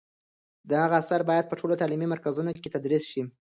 [0.69, 3.21] د هغه آثار باید په ټولو تعلیمي مرکزونو کې تدریس شي.